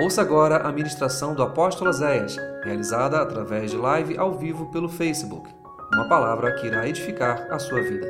[0.00, 5.52] Ouça agora a ministração do apóstolo Zéias, realizada através de live ao vivo pelo Facebook.
[5.92, 8.06] Uma palavra que irá edificar a sua vida.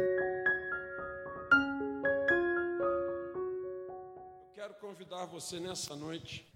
[4.47, 6.47] Eu quero convidar você nessa noite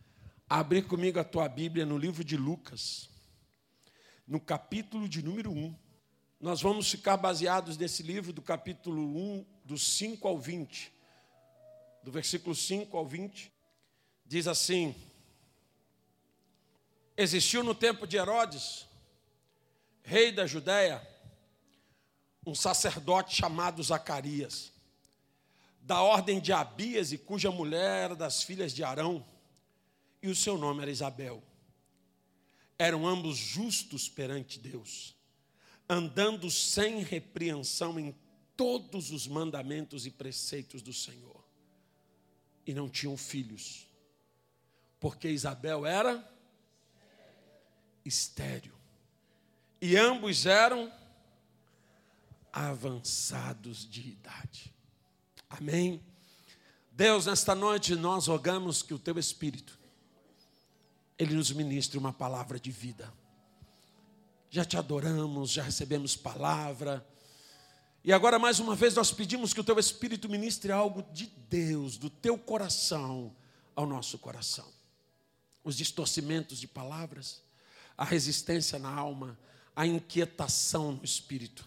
[0.50, 3.08] a abrir comigo a tua Bíblia no livro de Lucas,
[4.28, 5.74] no capítulo de número 1.
[6.38, 10.92] Nós vamos ficar baseados nesse livro do capítulo 1, do 5 ao 20.
[12.02, 13.50] Do versículo 5 ao 20,
[14.26, 14.94] diz assim:
[17.22, 18.84] Existiu no tempo de Herodes,
[20.02, 21.00] rei da Judéia,
[22.44, 24.72] um sacerdote chamado Zacarias,
[25.80, 29.24] da ordem de Abias e cuja mulher era das filhas de Arão,
[30.20, 31.40] e o seu nome era Isabel.
[32.76, 35.14] Eram ambos justos perante Deus,
[35.88, 38.16] andando sem repreensão em
[38.56, 41.44] todos os mandamentos e preceitos do Senhor.
[42.66, 43.86] E não tinham filhos,
[44.98, 46.31] porque Isabel era
[48.04, 48.74] estéreo.
[49.80, 50.92] E ambos eram
[52.52, 54.74] avançados de idade.
[55.48, 56.02] Amém.
[56.90, 59.78] Deus, nesta noite nós rogamos que o teu Espírito,
[61.18, 63.12] ele nos ministre uma palavra de vida.
[64.50, 67.06] Já te adoramos, já recebemos palavra.
[68.04, 71.96] E agora, mais uma vez, nós pedimos que o teu Espírito ministre algo de Deus,
[71.96, 73.34] do teu coração,
[73.74, 74.68] ao nosso coração.
[75.64, 77.42] Os distorcimentos de palavras,
[78.02, 79.38] a resistência na alma,
[79.76, 81.64] a inquietação no espírito,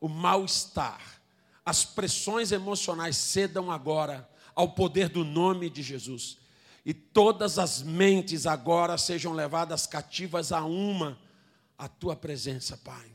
[0.00, 1.20] o mal-estar,
[1.64, 6.38] as pressões emocionais cedam agora ao poder do nome de Jesus.
[6.86, 11.18] E todas as mentes agora sejam levadas cativas a uma,
[11.76, 13.10] a tua presença, Pai.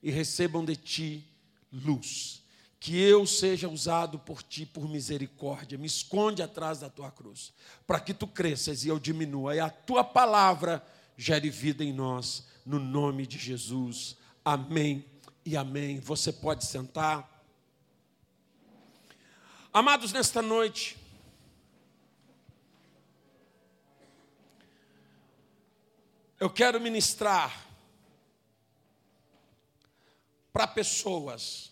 [0.00, 1.26] E recebam de ti
[1.72, 2.44] luz.
[2.78, 5.76] Que eu seja usado por ti por misericórdia.
[5.76, 7.52] Me esconde atrás da tua cruz,
[7.84, 9.56] para que tu cresças e eu diminua.
[9.56, 10.80] E a tua palavra
[11.22, 14.16] gere vida em nós, no nome de Jesus.
[14.44, 15.04] Amém
[15.44, 16.00] e amém.
[16.00, 17.30] Você pode sentar.
[19.72, 20.98] Amados, nesta noite,
[26.40, 27.68] eu quero ministrar
[30.52, 31.70] para pessoas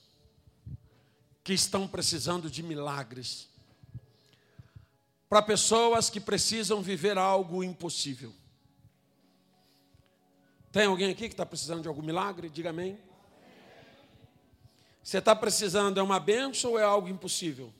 [1.42, 3.48] que estão precisando de milagres,
[5.28, 8.32] para pessoas que precisam viver algo impossível.
[10.72, 12.48] Tem alguém aqui que está precisando de algum milagre?
[12.48, 12.98] Diga amém.
[15.02, 17.72] Você está precisando é uma benção ou é algo impossível?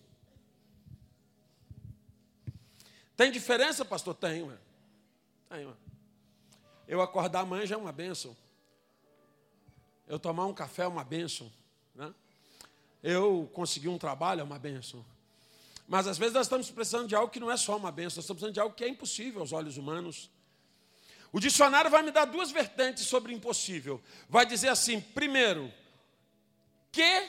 [3.17, 4.15] Tem diferença, pastor?
[4.15, 4.57] Tem, ué.
[5.49, 5.75] Tem, ué.
[6.89, 8.37] Eu acordar amanhã já é uma benção.
[10.09, 11.53] Eu tomar um café é uma benção.
[11.95, 12.13] Né?
[13.01, 15.05] Eu conseguir um trabalho é uma benção.
[15.87, 18.25] Mas às vezes nós estamos precisando de algo que não é só uma benção, nós
[18.25, 20.31] estamos precisando de algo que é impossível aos olhos humanos.
[21.33, 24.03] O dicionário vai me dar duas vertentes sobre impossível.
[24.29, 25.73] Vai dizer assim: primeiro,
[26.91, 27.29] que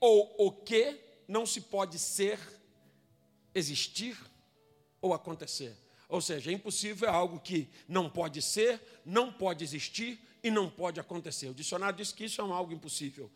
[0.00, 0.98] ou o que
[1.28, 2.38] não se pode ser,
[3.54, 4.18] existir
[5.00, 5.76] ou acontecer.
[6.08, 11.00] Ou seja, impossível é algo que não pode ser, não pode existir e não pode
[11.00, 11.48] acontecer.
[11.48, 13.30] O dicionário diz que isso é algo impossível.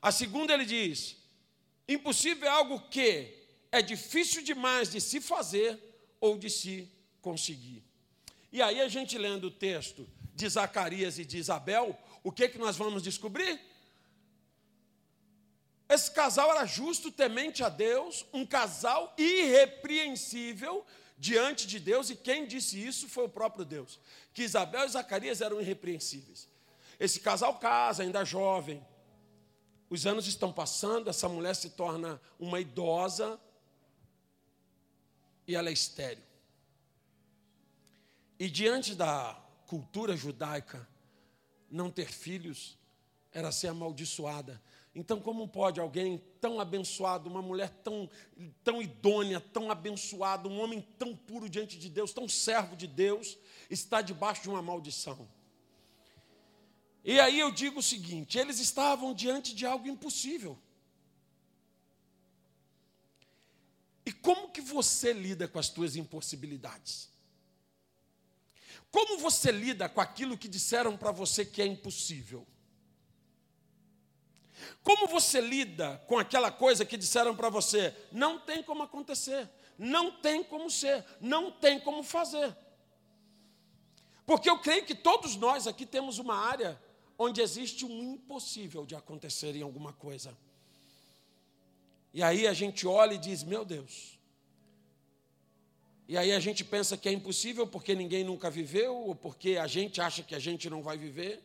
[0.00, 1.16] A segunda ele diz:
[1.88, 3.34] impossível é algo que
[3.70, 5.78] é difícil demais de se fazer
[6.20, 6.88] ou de se
[7.20, 7.87] conseguir.
[8.50, 12.58] E aí a gente lendo o texto de Zacarias e de Isabel, o que, que
[12.58, 13.60] nós vamos descobrir?
[15.88, 20.84] Esse casal era justo, temente a Deus, um casal irrepreensível
[21.16, 23.98] diante de Deus, e quem disse isso foi o próprio Deus,
[24.32, 26.48] que Isabel e Zacarias eram irrepreensíveis.
[27.00, 28.84] Esse casal casa, ainda jovem,
[29.90, 33.40] os anos estão passando, essa mulher se torna uma idosa
[35.46, 36.27] e ela é estéril.
[38.38, 39.34] E diante da
[39.66, 40.88] cultura judaica,
[41.70, 42.78] não ter filhos
[43.32, 44.62] era ser amaldiçoada.
[44.94, 48.08] Então, como pode alguém tão abençoado, uma mulher tão,
[48.64, 53.38] tão idônea, tão abençoada, um homem tão puro diante de Deus, tão servo de Deus,
[53.70, 55.28] estar debaixo de uma maldição?
[57.04, 60.58] E aí eu digo o seguinte: eles estavam diante de algo impossível.
[64.04, 67.10] E como que você lida com as suas impossibilidades?
[68.90, 72.46] Como você lida com aquilo que disseram para você que é impossível?
[74.82, 80.10] Como você lida com aquela coisa que disseram para você, não tem como acontecer, não
[80.10, 82.56] tem como ser, não tem como fazer?
[84.26, 86.80] Porque eu creio que todos nós aqui temos uma área
[87.18, 90.36] onde existe um impossível de acontecer em alguma coisa.
[92.12, 94.17] E aí a gente olha e diz: Meu Deus,
[96.08, 99.66] E aí a gente pensa que é impossível porque ninguém nunca viveu, ou porque a
[99.66, 101.44] gente acha que a gente não vai viver.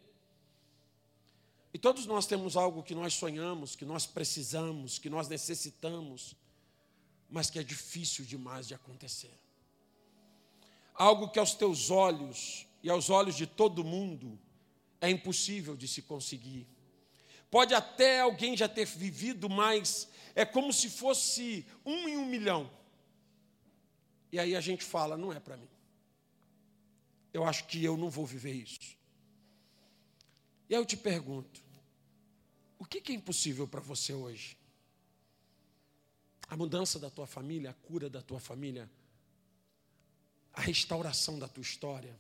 [1.74, 6.34] E todos nós temos algo que nós sonhamos, que nós precisamos, que nós necessitamos,
[7.30, 9.38] mas que é difícil demais de acontecer.
[10.94, 14.40] Algo que aos teus olhos e aos olhos de todo mundo
[15.02, 16.66] é impossível de se conseguir.
[17.52, 22.72] Pode até alguém já ter vivido, mas é como se fosse um em um milhão.
[24.34, 25.70] E aí a gente fala, não é para mim.
[27.32, 28.98] Eu acho que eu não vou viver isso.
[30.68, 31.62] E aí eu te pergunto:
[32.80, 34.58] o que é impossível para você hoje?
[36.48, 38.90] A mudança da tua família, a cura da tua família,
[40.52, 42.18] a restauração da tua história,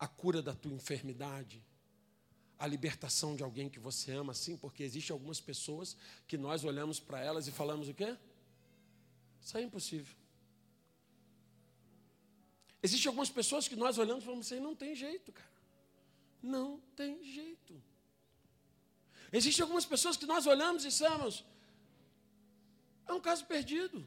[0.00, 1.62] a cura da tua enfermidade,
[2.58, 5.96] a libertação de alguém que você ama, sim, porque existem algumas pessoas
[6.26, 8.16] que nós olhamos para elas e falamos o quê?
[9.40, 10.21] Isso é impossível.
[12.82, 15.52] Existem algumas pessoas que nós olhamos e falamos assim, não tem jeito, cara.
[16.42, 17.80] Não tem jeito.
[19.32, 21.44] Existem algumas pessoas que nós olhamos e dissemos,
[23.06, 24.06] é um caso perdido.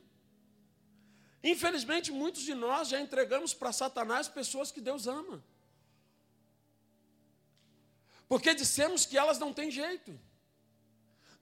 [1.43, 5.43] Infelizmente, muitos de nós já entregamos para Satanás pessoas que Deus ama.
[8.27, 10.19] Porque dissemos que elas não têm jeito.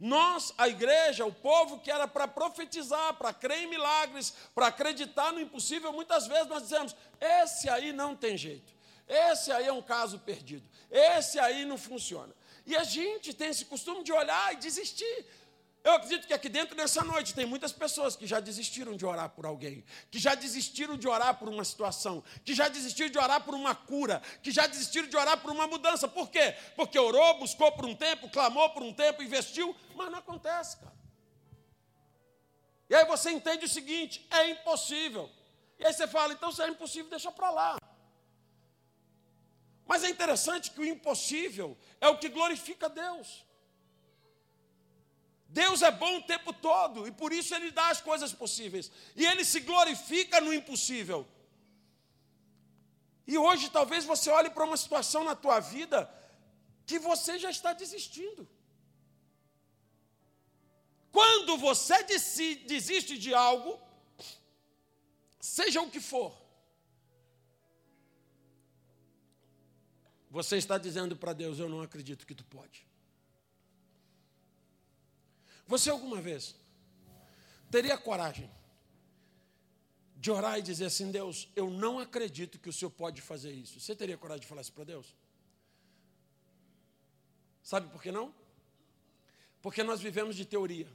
[0.03, 5.31] Nós, a igreja, o povo que era para profetizar, para crer em milagres, para acreditar
[5.31, 8.73] no impossível, muitas vezes nós dizemos: esse aí não tem jeito,
[9.07, 12.35] esse aí é um caso perdido, esse aí não funciona.
[12.65, 15.25] E a gente tem esse costume de olhar e desistir.
[15.83, 19.29] Eu acredito que aqui dentro nessa noite tem muitas pessoas que já desistiram de orar
[19.29, 23.43] por alguém, que já desistiram de orar por uma situação, que já desistiram de orar
[23.43, 26.07] por uma cura, que já desistiram de orar por uma mudança.
[26.07, 26.55] Por quê?
[26.77, 30.93] Porque orou, buscou por um tempo, clamou por um tempo, investiu, mas não acontece, cara.
[32.89, 35.29] E aí você entende o seguinte: é impossível.
[35.77, 37.77] E aí você fala, então se é impossível, deixa para lá.
[39.85, 43.43] Mas é interessante que o impossível é o que glorifica Deus.
[45.53, 48.91] Deus é bom o tempo todo e por isso Ele dá as coisas possíveis.
[49.15, 51.27] E Ele se glorifica no impossível.
[53.27, 56.11] E hoje talvez você olhe para uma situação na tua vida
[56.87, 58.49] que você já está desistindo.
[61.11, 62.01] Quando você
[62.65, 63.79] desiste de algo,
[65.39, 66.35] seja o que for,
[70.31, 72.87] você está dizendo para Deus: Eu não acredito que tu pode.
[75.67, 76.55] Você alguma vez
[77.71, 78.49] teria coragem
[80.15, 83.79] de orar e dizer assim: Deus, eu não acredito que o Senhor pode fazer isso?
[83.79, 85.15] Você teria coragem de falar isso para Deus?
[87.61, 88.33] Sabe por que não?
[89.61, 90.87] Porque nós vivemos de teoria.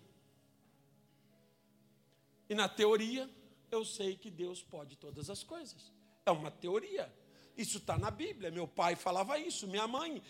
[2.49, 3.29] E na teoria,
[3.71, 5.93] eu sei que Deus pode todas as coisas.
[6.25, 7.12] É uma teoria.
[7.56, 8.50] Isso está na Bíblia.
[8.50, 10.23] Meu pai falava isso, minha mãe,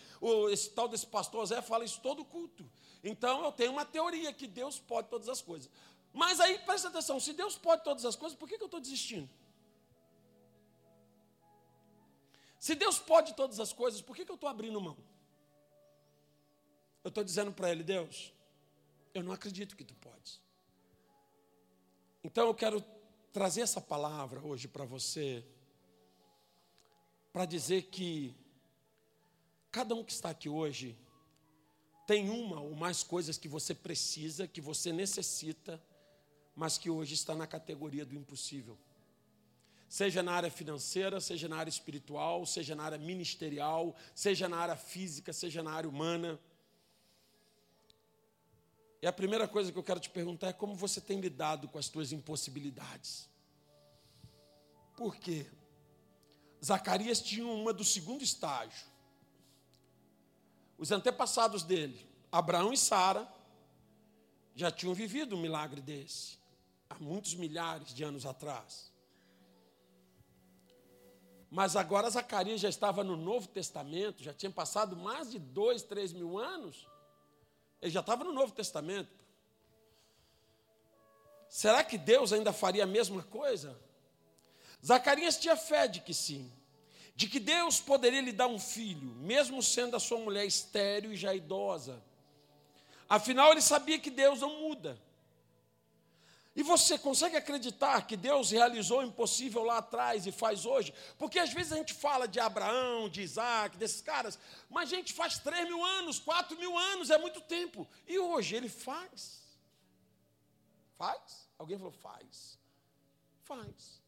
[0.51, 2.69] esse tal desse pastor Zé fala isso todo culto.
[3.03, 5.69] Então eu tenho uma teoria que Deus pode todas as coisas.
[6.13, 8.79] Mas aí presta atenção: se Deus pode todas as coisas, por que, que eu estou
[8.79, 9.29] desistindo?
[12.59, 14.97] Se Deus pode todas as coisas, por que, que eu estou abrindo mão?
[17.03, 18.33] Eu estou dizendo para Ele, Deus,
[19.13, 20.41] eu não acredito que tu podes.
[22.21, 22.83] Então eu quero
[23.31, 25.45] trazer essa palavra hoje para você
[27.31, 28.35] para dizer que
[29.71, 30.97] cada um que está aqui hoje
[32.09, 35.79] tem uma ou mais coisas que você precisa, que você necessita,
[36.55, 38.75] mas que hoje está na categoria do impossível.
[39.87, 44.75] Seja na área financeira, seja na área espiritual, seja na área ministerial, seja na área
[44.75, 46.39] física, seja na área humana.
[49.03, 51.77] E a primeira coisa que eu quero te perguntar é como você tem lidado com
[51.77, 53.29] as suas impossibilidades.
[54.97, 55.45] Por quê?
[56.65, 58.87] Zacarias tinha uma do segundo estágio.
[60.79, 63.27] Os antepassados dele, Abraão e Sara,
[64.55, 66.39] já tinham vivido um milagre desse,
[66.89, 68.89] há muitos milhares de anos atrás.
[71.51, 76.13] Mas agora Zacarias já estava no Novo Testamento, já tinha passado mais de dois, três
[76.13, 76.87] mil anos.
[77.81, 79.11] Ele já estava no Novo Testamento.
[81.49, 83.77] Será que Deus ainda faria a mesma coisa?
[84.85, 86.49] Zacarias tinha fé de que sim,
[87.19, 91.17] de que Deus poderia lhe dar um filho, mesmo sendo a sua mulher estéril e
[91.17, 92.01] já idosa.
[93.09, 94.97] Afinal, ele sabia que Deus não muda.
[96.55, 100.93] E você consegue acreditar que Deus realizou o impossível lá atrás e faz hoje?
[101.17, 105.11] Porque às vezes a gente fala de Abraão, de Isaac, desses caras, mas a gente
[105.11, 107.85] faz três mil anos, quatro mil anos, é muito tempo.
[108.07, 109.43] E hoje ele faz.
[110.97, 111.49] Faz?
[111.57, 112.57] Alguém falou, faz.
[113.43, 114.01] Faz.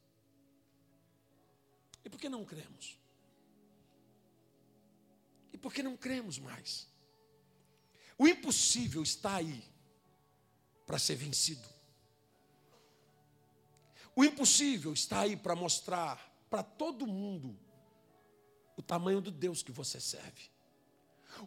[2.10, 3.01] por que não cremos?
[5.62, 6.88] E por que não cremos mais?
[8.18, 9.64] O impossível está aí
[10.88, 11.68] para ser vencido.
[14.16, 17.56] O impossível está aí para mostrar para todo mundo
[18.76, 20.50] o tamanho do Deus que você serve.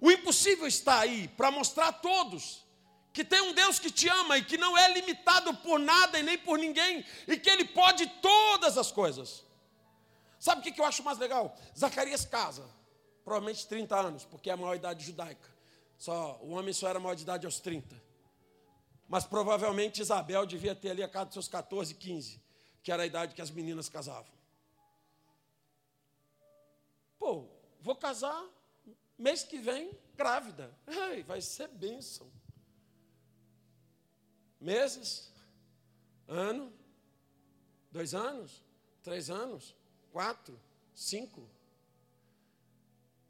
[0.01, 2.65] O impossível está aí para mostrar a todos
[3.13, 6.23] que tem um Deus que te ama e que não é limitado por nada e
[6.23, 9.43] nem por ninguém e que Ele pode todas as coisas.
[10.39, 11.57] Sabe o que eu acho mais legal?
[11.77, 12.65] Zacarias casa,
[13.25, 15.49] provavelmente 30 anos, porque é a maior idade judaica.
[15.97, 18.01] Só, o homem só era maior de idade aos 30.
[19.09, 22.41] Mas provavelmente Isabel devia ter ali a casa dos seus 14, 15,
[22.83, 24.33] que era a idade que as meninas casavam.
[27.19, 27.49] Pô,
[27.81, 28.45] vou casar
[29.17, 30.77] mês que vem, grávida.
[30.87, 32.31] Ai, vai ser bênção.
[34.61, 35.33] Meses,
[36.27, 36.73] ano,
[37.91, 38.63] dois anos,
[39.03, 39.75] três anos,
[40.13, 40.59] quatro,
[40.95, 41.49] cinco.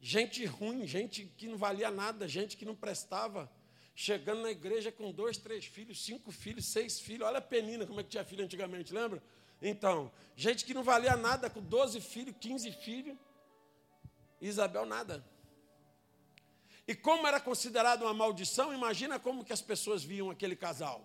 [0.06, 3.50] Gente ruim, gente que não valia nada, gente que não prestava.
[3.94, 7.26] Chegando na igreja com dois, três filhos, cinco filhos, seis filhos.
[7.26, 9.22] Olha a penina, como é que tinha filho antigamente, lembra?
[9.62, 13.16] Então, gente que não valia nada, com 12 filhos, 15 filhos.
[14.42, 15.24] Isabel nada.
[16.86, 21.02] E como era considerado uma maldição, imagina como que as pessoas viam aquele casal.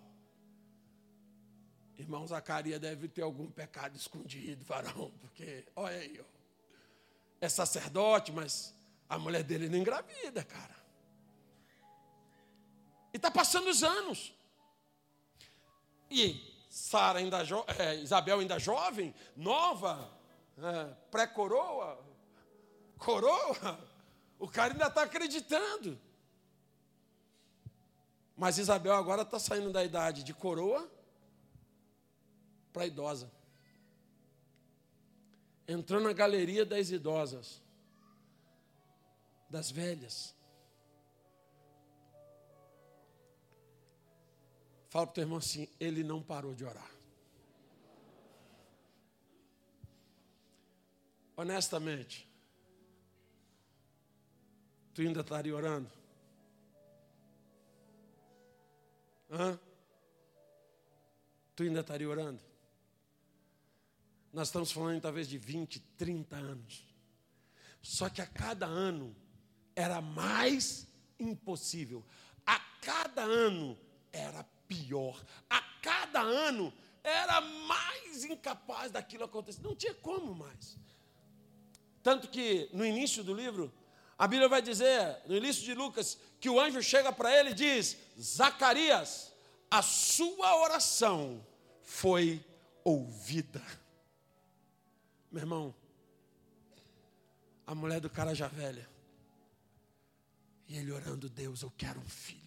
[1.96, 6.24] Irmão Zacarias deve ter algum pecado escondido, varão, porque, olha aí, ó,
[7.40, 8.78] é sacerdote, mas
[9.10, 10.76] a mulher dele não engravida, cara.
[13.12, 14.32] E está passando os anos.
[16.08, 16.40] E
[16.70, 17.38] Sara ainda
[17.76, 20.08] é, Isabel ainda jovem, nova,
[20.56, 22.00] é, pré-coroa,
[22.98, 23.80] coroa,
[24.38, 26.00] o cara ainda está acreditando.
[28.36, 30.88] Mas Isabel agora está saindo da idade de coroa
[32.72, 33.28] para idosa.
[35.66, 37.60] Entrou na galeria das idosas,
[39.50, 40.34] das velhas.
[44.88, 46.90] Fala para o teu irmão assim: ele não parou de orar.
[51.36, 52.30] Honestamente,
[55.00, 55.90] Tu ainda estaria orando?
[59.30, 59.58] Hã?
[61.54, 62.40] Tu ainda estaria orando?
[64.32, 66.84] Nós estamos falando talvez de 20, 30 anos.
[67.80, 69.16] Só que a cada ano
[69.74, 70.86] era mais
[71.18, 72.04] impossível.
[72.46, 73.78] A cada ano
[74.12, 75.22] era pior.
[75.48, 76.72] A cada ano
[77.02, 79.62] era mais incapaz daquilo acontecer.
[79.62, 80.78] Não tinha como mais.
[82.02, 83.72] Tanto que no início do livro,
[84.18, 87.54] a Bíblia vai dizer, no início de Lucas, que o anjo chega para ele e
[87.54, 89.32] diz: Zacarias,
[89.70, 91.44] a sua oração
[91.82, 92.44] foi
[92.84, 93.62] ouvida.
[95.30, 95.74] Meu irmão,
[97.66, 98.88] a mulher do cara já velha,
[100.70, 102.38] e ele orando: Deus, eu quero um filho.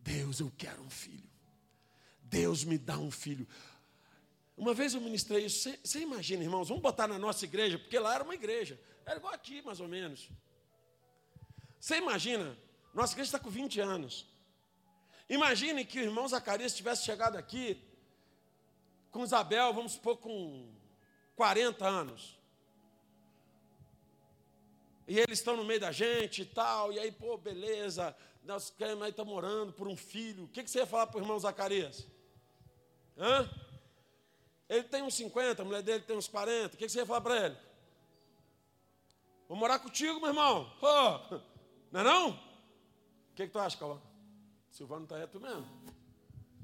[0.00, 1.30] Deus, eu quero um filho.
[2.22, 3.46] Deus me dá um filho.
[4.56, 5.70] Uma vez eu ministrei isso.
[5.84, 8.80] Você imagina, irmãos, vamos botar na nossa igreja, porque lá era uma igreja.
[9.04, 10.30] Era igual aqui, mais ou menos.
[11.78, 12.56] Você imagina,
[12.94, 14.26] nossa igreja está com 20 anos.
[15.28, 17.78] Imagine que o irmão Zacarias tivesse chegado aqui
[19.10, 20.72] com Isabel, vamos supor, com
[21.36, 22.38] 40 anos.
[25.06, 29.02] E eles estão no meio da gente e tal, e aí, pô, beleza, nós queremos
[29.02, 30.44] aí estar morando por um filho.
[30.44, 32.06] O que, que você ia falar para o irmão Zacarias?
[33.16, 33.48] Hã?
[34.68, 36.74] Ele tem uns 50, a mulher dele tem uns 40.
[36.74, 37.56] O que, que você ia falar para ele?
[39.46, 40.72] Vou morar contigo, meu irmão.
[40.80, 41.40] Oh,
[41.92, 42.30] não é não?
[42.30, 44.00] O que, que tu acha, Cauã?
[44.70, 45.66] Silvano tá é tu mesmo.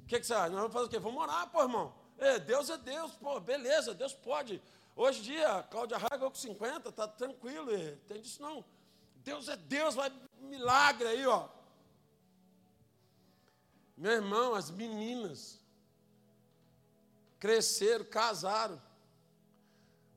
[0.03, 0.49] O que, que você acha?
[0.49, 0.99] Nós vamos fazer o quê?
[0.99, 1.95] Vamos morar, pô, irmão.
[2.19, 4.61] É, Deus é Deus, pô, beleza, Deus pode.
[5.03, 7.71] Hoje em dia, Cláudia Raga com 50, tá tranquilo,
[8.07, 8.63] tem disso não.
[9.25, 11.49] Deus é Deus, vai milagre aí, ó.
[13.97, 15.59] Meu irmão, as meninas
[17.39, 18.79] cresceram, casaram.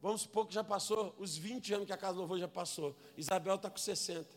[0.02, 2.94] Vamos supor que já passou os 20 anos que a casa do louvor já passou.
[3.16, 4.36] Isabel está com 60.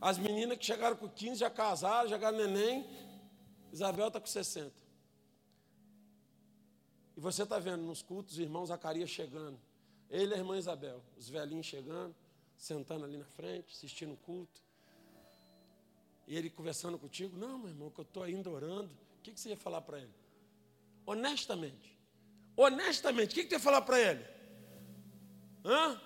[0.00, 2.88] As meninas que chegaram com 15 já casaram, já ganharam neném.
[3.70, 4.81] Isabel está com 60.
[7.16, 9.58] E você está vendo nos cultos, os irmãos Zacarias chegando.
[10.10, 12.14] Ele e a irmã Isabel, os velhinhos chegando,
[12.56, 14.60] sentando ali na frente, assistindo o culto.
[16.26, 17.36] E ele conversando contigo.
[17.36, 18.90] Não, meu irmão, que eu estou ainda orando.
[19.18, 20.14] O que, que você ia falar para ele?
[21.06, 21.98] Honestamente.
[22.56, 24.24] Honestamente, o que, que você ia falar para ele?
[25.64, 26.00] Hã?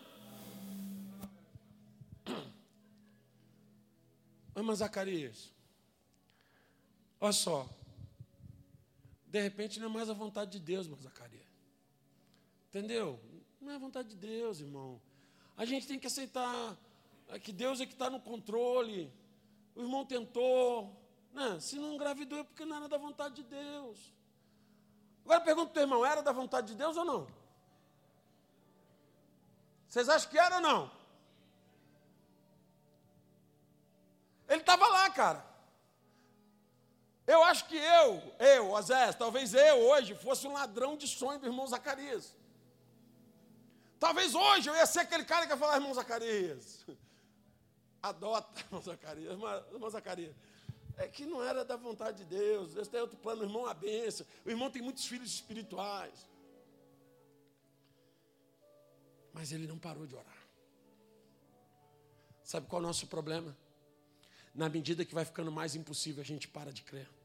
[4.63, 5.53] Mas Zacarias,
[7.21, 7.69] olha só.
[9.37, 11.45] De repente não é mais a vontade de Deus, mas Zacarias.
[12.71, 13.21] Entendeu?
[13.61, 14.99] Não é vontade de Deus, irmão.
[15.59, 16.75] A gente tem que aceitar
[17.43, 19.13] que Deus é que está no controle.
[19.75, 20.99] O irmão tentou.
[21.35, 21.61] Né?
[21.61, 24.11] Se não engravidou é porque não era da vontade de Deus.
[25.23, 27.29] Agora pergunta para o irmão: era da vontade de Deus ou não?
[29.87, 30.91] Vocês acham que era ou não?
[34.49, 35.45] Ele estava lá, cara.
[37.27, 41.47] Eu acho que eu, eu, Osés, talvez eu hoje fosse um ladrão de sonho do
[41.47, 42.37] irmão Zacarias.
[43.99, 46.87] Talvez hoje eu ia ser aquele cara que ia falar, irmão Zacarias.
[48.01, 49.33] Adota, irmão Zacarias,
[49.73, 50.37] irmão Zacarias.
[50.97, 52.75] É que não era da vontade de Deus.
[52.75, 54.25] Deus tem outro plano, irmão a benção.
[54.45, 56.27] O irmão tem muitos filhos espirituais.
[59.33, 60.47] Mas ele não parou de orar.
[62.43, 63.57] Sabe qual é o nosso problema?
[64.55, 67.16] Na medida que vai ficando mais impossível, a gente para de crer.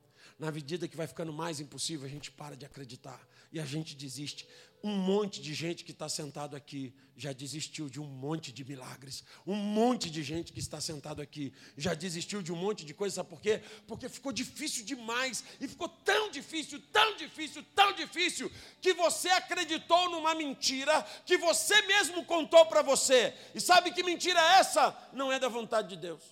[0.42, 3.22] Na medida que vai ficando mais impossível, a gente para de acreditar
[3.52, 4.48] e a gente desiste.
[4.84, 9.24] Um monte de gente que está sentado aqui já desistiu de um monte de milagres.
[9.46, 13.14] Um monte de gente que está sentado aqui já desistiu de um monte de coisas.
[13.18, 13.62] Sabe por quê?
[13.86, 15.44] Porque ficou difícil demais.
[15.60, 21.80] E ficou tão difícil, tão difícil, tão difícil, que você acreditou numa mentira que você
[21.84, 23.32] mesmo contou para você.
[23.54, 24.98] E sabe que mentira é essa?
[25.14, 26.24] Não é da vontade de Deus.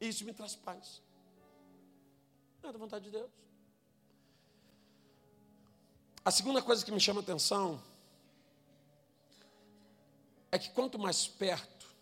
[0.00, 1.02] Isso me traz paz.
[2.62, 3.30] Não é da vontade de Deus.
[6.24, 7.82] A segunda coisa que me chama a atenção
[10.52, 11.92] é que quanto mais perto,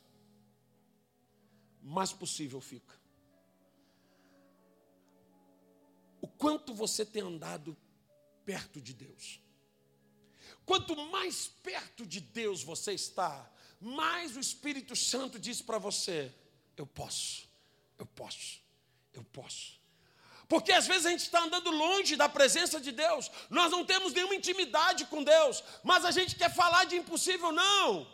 [1.83, 2.95] mais possível fica.
[6.21, 7.75] O quanto você tem andado
[8.45, 9.41] perto de Deus.
[10.67, 13.51] Quanto mais perto de Deus você está,
[13.81, 16.35] mais o Espírito Santo diz para você:
[16.77, 17.49] eu posso,
[17.97, 18.61] eu posso,
[19.15, 19.80] eu posso.
[20.51, 24.13] Porque às vezes a gente está andando longe da presença de Deus, nós não temos
[24.13, 28.05] nenhuma intimidade com Deus, mas a gente quer falar de impossível, não.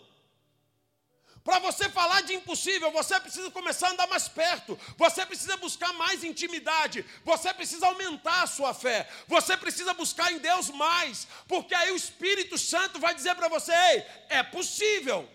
[1.43, 5.95] Para você falar de impossível, você precisa começar a andar mais perto, você precisa buscar
[5.95, 11.75] mais intimidade, você precisa aumentar a sua fé, você precisa buscar em Deus mais, porque
[11.75, 15.27] aí o Espírito Santo vai dizer para você: Ei, é possível.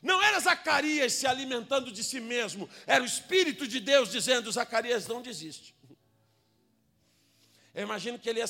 [0.00, 5.06] Não era Zacarias se alimentando de si mesmo, era o Espírito de Deus dizendo: Zacarias,
[5.06, 5.74] não desiste.
[7.74, 8.46] Eu imagino que ele ia.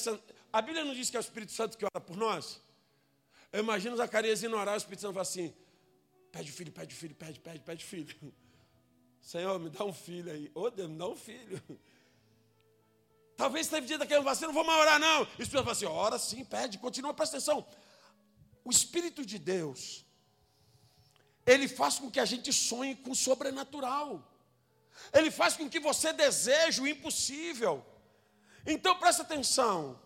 [0.53, 2.61] A Bíblia não diz que é o Espírito Santo que ora por nós?
[3.51, 5.55] Eu imagino Zacarias indo orar, o Espírito Santo fala assim:
[6.31, 8.15] pede filho, pede filho, pede, pede, pede filho.
[9.21, 10.51] Senhor, me dá um filho aí.
[10.55, 11.63] Ô oh, Deus, me dá um filho.
[13.37, 15.23] Talvez teve dia daquele vacilo, não vou mais orar, não.
[15.23, 17.67] O Espírito fala assim: ora sim, pede, continua, presta atenção.
[18.63, 20.05] O Espírito de Deus,
[21.47, 24.31] ele faz com que a gente sonhe com o sobrenatural.
[25.13, 27.85] Ele faz com que você deseje o impossível.
[28.67, 30.01] Então presta atenção.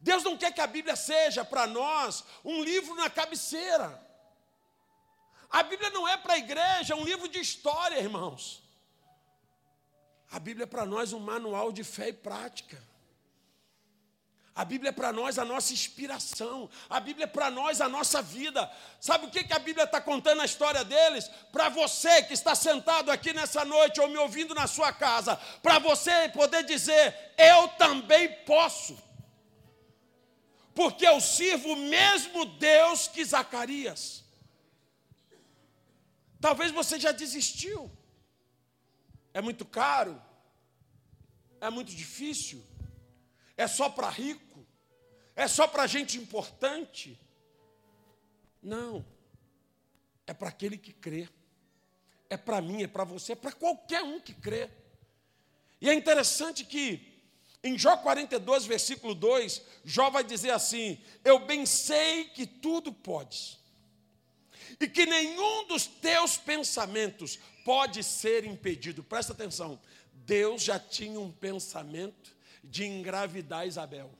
[0.00, 4.00] Deus não quer que a Bíblia seja para nós um livro na cabeceira.
[5.48, 8.62] A Bíblia não é para a igreja um livro de história, irmãos.
[10.30, 12.82] A Bíblia é para nós um manual de fé e prática.
[14.54, 16.68] A Bíblia é para nós a nossa inspiração.
[16.88, 18.70] A Bíblia é para nós a nossa vida.
[19.00, 21.28] Sabe o que, que a Bíblia está contando a história deles?
[21.50, 25.78] Para você que está sentado aqui nessa noite ou me ouvindo na sua casa, para
[25.78, 28.96] você poder dizer: Eu também posso.
[30.74, 34.22] Porque eu sirvo o mesmo Deus que Zacarias.
[36.40, 37.90] Talvez você já desistiu.
[39.32, 40.20] É muito caro.
[41.58, 42.62] É muito difícil
[43.62, 44.66] é só para rico?
[45.34, 47.18] É só para gente importante?
[48.62, 49.04] Não.
[50.26, 51.28] É para aquele que crê.
[52.28, 54.70] É para mim, é para você, é para qualquer um que crê.
[55.80, 57.12] E é interessante que
[57.62, 63.58] em Jó 42, versículo 2, Jó vai dizer assim: Eu bem sei que tudo podes,
[64.80, 69.04] e que nenhum dos teus pensamentos pode ser impedido.
[69.04, 69.78] Presta atenção,
[70.12, 72.31] Deus já tinha um pensamento
[72.62, 74.10] de engravidar Isabel.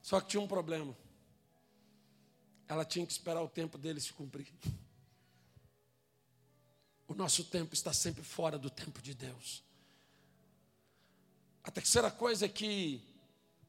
[0.00, 0.96] Só que tinha um problema.
[2.66, 4.52] Ela tinha que esperar o tempo dele se cumprir.
[7.06, 9.62] O nosso tempo está sempre fora do tempo de Deus.
[11.62, 13.02] A terceira coisa é que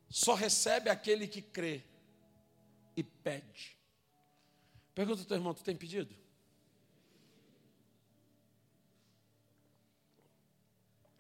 [0.10, 1.84] só recebe aquele que crê
[2.96, 3.78] e pede.
[4.94, 6.16] Pergunta ao teu irmão: tu tem pedido?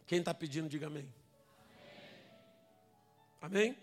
[0.07, 1.11] Quem está pedindo, diga amém.
[3.41, 3.69] Amém?
[3.69, 3.77] amém?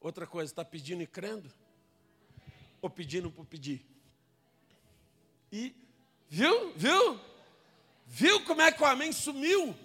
[0.00, 1.52] Outra coisa, está pedindo e crendo?
[2.80, 3.84] Ou pedindo por pedir?
[5.50, 5.74] E,
[6.28, 6.72] viu?
[6.74, 7.20] Viu?
[8.06, 9.76] Viu como é que o amém sumiu?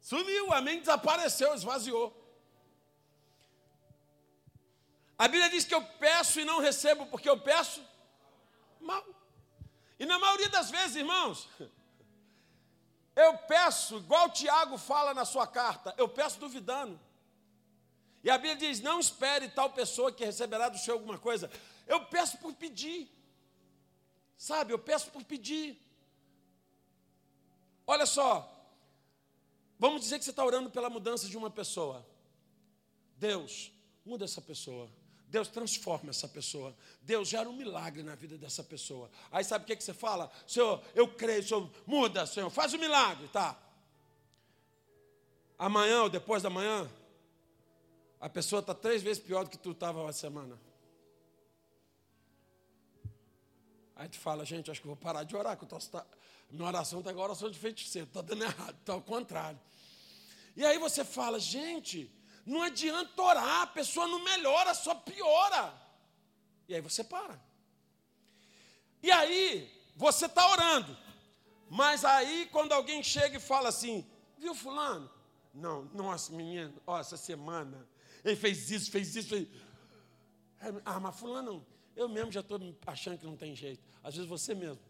[0.00, 2.12] Sumiu, amém, desapareceu, esvaziou.
[5.16, 7.82] A Bíblia diz que eu peço e não recebo porque eu peço
[8.80, 9.04] mal.
[9.98, 11.48] E na maioria das vezes, irmãos,
[13.14, 16.98] eu peço, igual o Tiago fala na sua carta, eu peço duvidando.
[18.22, 21.50] E a Bíblia diz: não espere tal pessoa que receberá do Senhor alguma coisa.
[21.86, 23.10] Eu peço por pedir.
[24.36, 25.78] Sabe, eu peço por pedir.
[27.86, 28.50] Olha só,
[29.78, 32.04] vamos dizer que você está orando pela mudança de uma pessoa.
[33.16, 33.70] Deus,
[34.04, 34.90] muda essa pessoa.
[35.34, 36.72] Deus transforma essa pessoa.
[37.02, 39.10] Deus gera um milagre na vida dessa pessoa.
[39.32, 40.30] Aí sabe o que, que você fala?
[40.46, 43.60] Senhor, eu creio, Senhor, muda, Senhor, faz o um milagre, tá?
[45.58, 46.88] Amanhã ou depois da manhã,
[48.20, 50.56] a pessoa está três vezes pior do que tu estava uma semana.
[53.96, 56.06] Aí tu fala, gente, acho que vou parar de orar, que eu tô, tá,
[56.48, 59.60] minha oração está igual oração de feiticeiro, está dando errado, está ao contrário.
[60.54, 62.08] E aí você fala, gente,
[62.46, 65.74] não adianta orar, a pessoa não melhora, só piora.
[66.68, 67.40] E aí você para.
[69.02, 70.96] E aí, você está orando.
[71.70, 74.06] Mas aí, quando alguém chega e fala assim,
[74.38, 75.10] viu fulano?
[75.52, 77.88] Não, nossa, menino, ó, essa semana,
[78.24, 79.48] ele fez isso, fez isso, fez...
[80.84, 83.82] Ah, mas fulano, eu mesmo já estou achando que não tem jeito.
[84.02, 84.80] Às vezes você mesmo,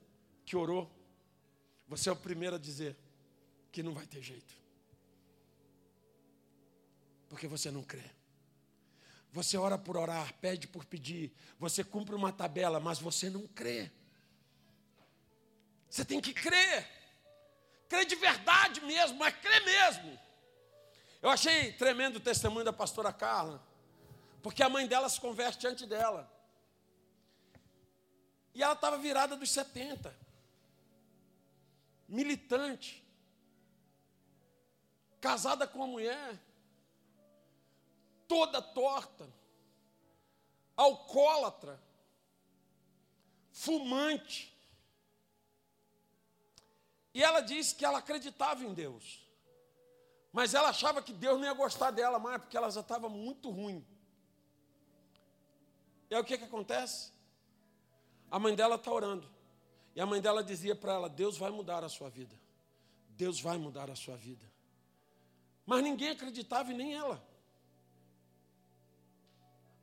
[0.45, 0.91] que orou,
[1.87, 2.97] você é o primeiro a dizer
[3.71, 4.64] que não vai ter jeito
[7.29, 8.05] porque você não crê.
[9.33, 13.91] Você ora por orar, pede por pedir, você cumpre uma tabela, mas você não crê.
[15.91, 16.89] Você tem que crer.
[17.89, 20.19] Crer de verdade mesmo, mas crer mesmo.
[21.21, 23.61] Eu achei tremendo o testemunho da pastora Carla,
[24.43, 26.31] porque a mãe dela se converte antes dela.
[28.55, 30.15] E ela estava virada dos 70.
[32.07, 33.05] Militante.
[35.21, 36.39] Casada com uma mulher
[38.35, 39.33] toda torta,
[40.77, 41.81] alcoólatra,
[43.53, 44.53] fumante.
[47.15, 49.25] E ela disse que ela acreditava em Deus.
[50.33, 53.51] Mas ela achava que Deus não ia gostar dela mais, porque ela já estava muito
[53.51, 53.87] ruim.
[56.11, 57.13] E aí o que, que acontece?
[58.29, 59.33] A mãe dela está orando.
[59.95, 62.35] E a mãe dela dizia para ela: Deus vai mudar a sua vida.
[63.11, 64.45] Deus vai mudar a sua vida.
[65.65, 67.34] Mas ninguém acreditava e nem ela.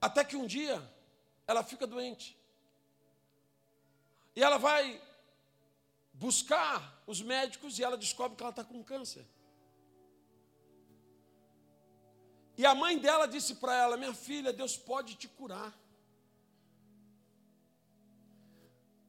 [0.02, 0.82] Até que um dia
[1.46, 2.36] ela fica doente.
[4.36, 5.00] E ela vai
[6.14, 9.26] buscar os médicos e ela descobre que ela está com câncer.
[12.58, 15.78] E a mãe dela disse para ela: Minha filha, Deus pode te curar.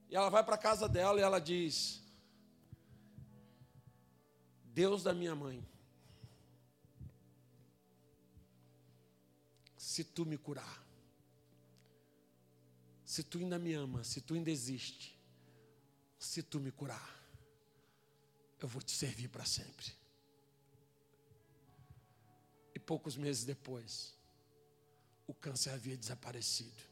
[0.09, 2.03] E ela vai para a casa dela e ela diz:
[4.65, 5.67] Deus da minha mãe,
[9.77, 10.82] se tu me curar,
[13.13, 15.15] se tu ainda me ama, se tu ainda existe,
[16.19, 17.23] se tu me curar,
[18.59, 19.93] eu vou te servir para sempre.
[22.75, 24.15] E poucos meses depois,
[25.27, 26.92] o câncer havia desaparecido.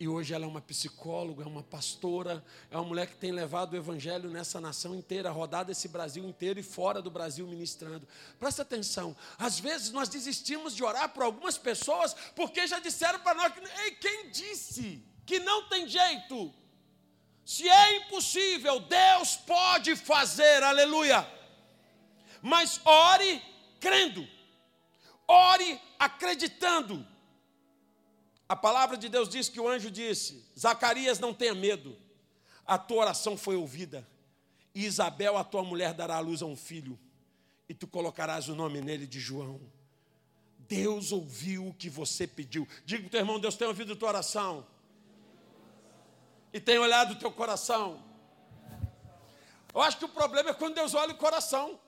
[0.00, 3.72] E hoje ela é uma psicóloga, é uma pastora, é uma mulher que tem levado
[3.72, 8.06] o evangelho nessa nação inteira, rodado esse Brasil inteiro e fora do Brasil ministrando.
[8.38, 13.34] Presta atenção, às vezes nós desistimos de orar por algumas pessoas porque já disseram para
[13.34, 13.52] nós
[13.84, 16.54] Ei, quem disse que não tem jeito?
[17.44, 21.26] Se é impossível, Deus pode fazer, aleluia.
[22.40, 23.42] Mas ore
[23.80, 24.28] crendo.
[25.26, 27.06] Ore acreditando.
[28.48, 31.96] A palavra de Deus diz que o anjo disse: Zacarias, não tenha medo,
[32.66, 34.08] a tua oração foi ouvida,
[34.74, 36.98] e Isabel, a tua mulher, dará à luz a um filho,
[37.68, 39.60] e tu colocarás o nome nele de João.
[40.60, 42.66] Deus ouviu o que você pediu.
[42.84, 44.66] Diga para o teu irmão: Deus tem ouvido a tua oração,
[46.52, 48.02] e tem olhado o teu coração.
[49.74, 51.78] Eu acho que o problema é quando Deus olha o coração.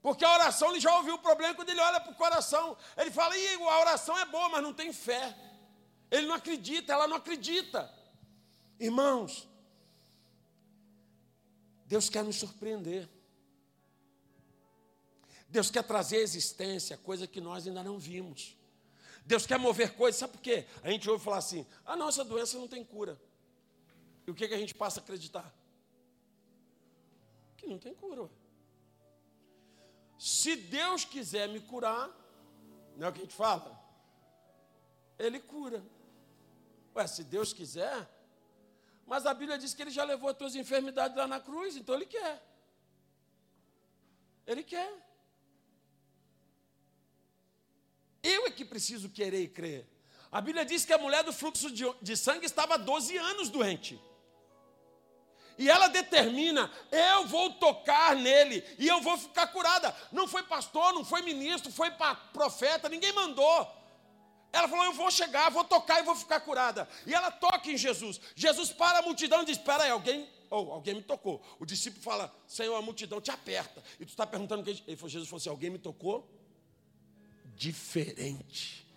[0.00, 2.76] Porque a oração ele já ouviu o problema quando ele olha para o coração.
[2.96, 5.36] Ele fala, a oração é boa, mas não tem fé.
[6.10, 7.92] Ele não acredita, ela não acredita.
[8.78, 9.48] Irmãos,
[11.86, 13.08] Deus quer nos surpreender.
[15.48, 18.56] Deus quer trazer à existência coisa que nós ainda não vimos.
[19.24, 20.66] Deus quer mover coisas, sabe por quê?
[20.82, 23.20] A gente ouve falar assim: a nossa doença não tem cura.
[24.26, 25.54] E o que, que a gente passa a acreditar?
[27.56, 28.30] Que não tem cura.
[30.18, 32.10] Se Deus quiser me curar,
[32.96, 33.78] não é o que a gente fala?
[35.18, 35.82] Ele cura.
[36.94, 38.08] Ué, se Deus quiser.
[39.06, 41.94] Mas a Bíblia diz que ele já levou as tuas enfermidades lá na cruz, então
[41.94, 42.42] ele quer.
[44.46, 44.92] Ele quer.
[48.22, 49.86] Eu é que preciso querer e crer.
[50.30, 54.00] A Bíblia diz que a mulher do fluxo de, de sangue estava 12 anos doente.
[55.58, 59.94] E ela determina: eu vou tocar nele e eu vou ficar curada.
[60.12, 61.90] Não foi pastor, não foi ministro, foi
[62.32, 63.78] profeta, ninguém mandou.
[64.52, 66.88] Ela falou: Eu vou chegar, vou tocar e vou ficar curada.
[67.06, 68.20] E ela toca em Jesus.
[68.34, 71.42] Jesus para a multidão e diz: Espera aí, alguém, ou oh, alguém me tocou.
[71.58, 73.82] O discípulo fala: Senhor, a multidão te aperta.
[74.00, 74.82] E tu está perguntando quem.
[74.86, 76.28] Ele falou, Jesus falou assim: Alguém me tocou?
[77.56, 78.87] Diferente.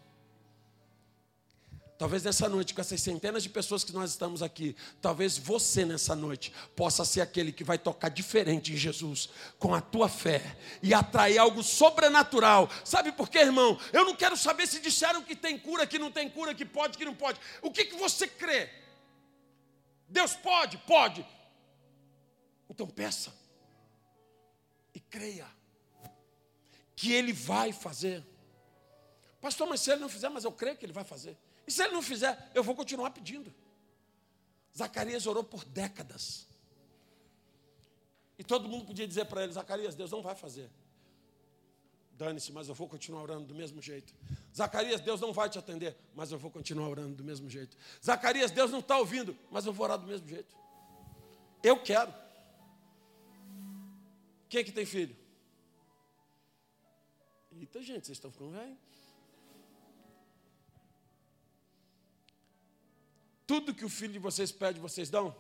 [2.02, 6.16] Talvez nessa noite, com essas centenas de pessoas que nós estamos aqui, talvez você nessa
[6.16, 10.96] noite possa ser aquele que vai tocar diferente em Jesus, com a tua fé e
[10.96, 12.68] atrair algo sobrenatural.
[12.84, 13.80] Sabe por quê, irmão?
[13.94, 16.98] Eu não quero saber se disseram que tem cura, que não tem cura, que pode,
[16.98, 17.40] que não pode.
[17.62, 18.68] O que, que você crê?
[20.10, 20.80] Deus pode?
[20.80, 21.24] Pode.
[22.68, 23.32] Então peça
[24.92, 25.46] e creia
[26.96, 28.31] que Ele vai fazer.
[29.42, 31.38] Pastor, mas se Ele não fizer, mas eu creio que Ele vai fazer.
[31.68, 33.54] E se ele não fizer, eu vou continuar pedindo.
[34.76, 36.48] Zacarias orou por décadas.
[38.38, 40.70] E todo mundo podia dizer para ele: Zacarias, Deus não vai fazer.
[42.14, 44.14] Dane-se, mas eu vou continuar orando do mesmo jeito.
[44.56, 47.76] Zacarias, Deus não vai te atender, mas eu vou continuar orando do mesmo jeito.
[48.04, 50.56] Zacarias, Deus não está ouvindo, mas eu vou orar do mesmo jeito.
[51.64, 52.14] Eu quero.
[54.50, 55.16] Quem é que tem filho?
[57.54, 58.78] Eita, gente, vocês estão ficando velho.
[63.52, 65.36] Tudo que o filho de vocês pede, vocês dão?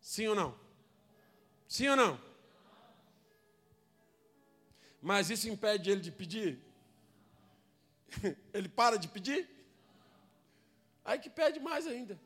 [0.00, 0.56] Sim ou não?
[1.66, 2.20] Sim ou não?
[5.02, 6.64] Mas isso impede ele de pedir?
[8.54, 9.50] Ele para de pedir?
[11.04, 12.16] Aí que pede mais ainda.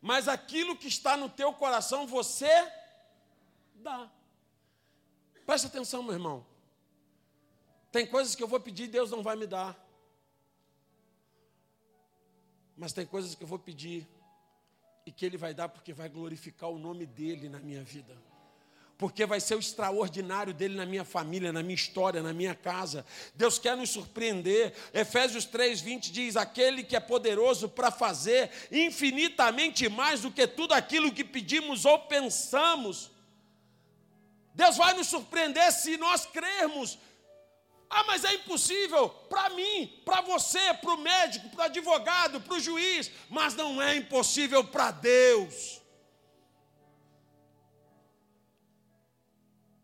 [0.00, 2.54] Mas aquilo que está no teu coração, você
[3.74, 4.08] dá.
[5.44, 6.46] Presta atenção, meu irmão.
[7.90, 9.89] Tem coisas que eu vou pedir e Deus não vai me dar.
[12.80, 14.08] Mas tem coisas que eu vou pedir
[15.04, 18.16] e que Ele vai dar porque vai glorificar o nome dEle na minha vida.
[18.96, 23.04] Porque vai ser o extraordinário dele na minha família, na minha história, na minha casa.
[23.34, 24.72] Deus quer nos surpreender.
[24.94, 31.12] Efésios 3:20 diz: "Aquele que é poderoso para fazer infinitamente mais do que tudo aquilo
[31.12, 33.10] que pedimos ou pensamos".
[34.54, 36.98] Deus vai nos surpreender se nós crermos
[37.90, 42.54] ah, mas é impossível para mim, para você, para o médico, para o advogado, para
[42.54, 45.82] o juiz, mas não é impossível para Deus.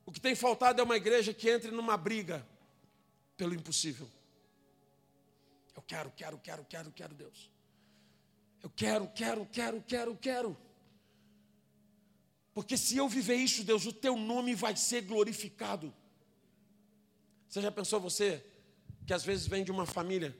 [0.06, 2.46] O que tem faltado é uma igreja que entre numa briga
[3.36, 4.08] pelo impossível.
[5.74, 7.50] Eu quero, quero, quero, quero, quero Deus.
[8.62, 10.56] Eu quero, quero, quero, quero, quero.
[12.54, 15.92] Porque se eu viver isso, Deus, o teu nome vai ser glorificado.
[17.48, 18.44] Você já pensou você
[19.06, 20.36] que às vezes vem de uma família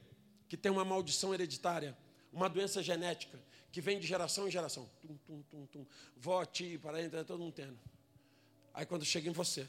[0.48, 1.96] que tem uma maldição hereditária,
[2.32, 3.38] uma doença genética,
[3.72, 4.88] que vem de geração em geração.
[5.00, 5.86] Tum, tum, tum, tum.
[6.16, 7.78] Vó, tio, parente, todo mundo tendo.
[8.72, 9.68] Aí quando chega em você,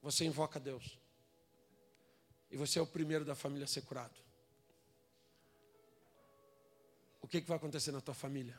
[0.00, 0.98] você invoca Deus.
[2.50, 4.14] E você é o primeiro da família a ser curado.
[7.20, 8.58] O que, que vai acontecer na tua família?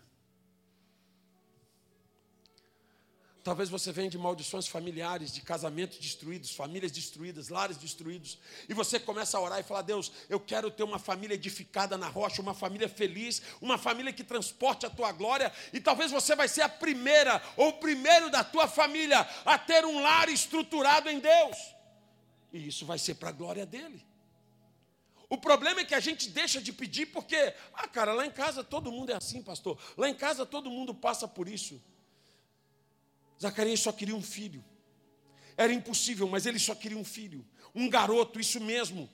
[3.44, 8.38] Talvez você venha de maldições familiares, de casamentos destruídos, famílias destruídas, lares destruídos.
[8.70, 12.08] E você começa a orar e falar: Deus, eu quero ter uma família edificada na
[12.08, 15.52] rocha, uma família feliz, uma família que transporte a tua glória.
[15.74, 19.84] E talvez você vai ser a primeira ou o primeiro da tua família a ter
[19.84, 21.58] um lar estruturado em Deus.
[22.54, 24.06] E isso vai ser para a glória dele.
[25.28, 28.64] O problema é que a gente deixa de pedir porque, ah, cara, lá em casa
[28.64, 29.78] todo mundo é assim, pastor.
[29.98, 31.82] Lá em casa todo mundo passa por isso.
[33.42, 34.64] Zacarias só queria um filho.
[35.56, 37.46] Era impossível, mas ele só queria um filho.
[37.76, 39.10] Um garoto, isso mesmo.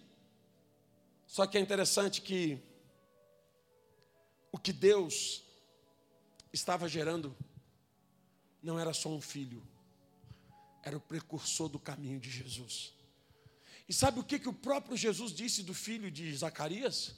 [1.27, 2.61] Só que é interessante que
[4.51, 5.43] o que Deus
[6.51, 7.35] estava gerando
[8.61, 9.65] não era só um filho,
[10.83, 12.93] era o precursor do caminho de Jesus.
[13.87, 17.15] E sabe o que, que o próprio Jesus disse do filho de Zacarias?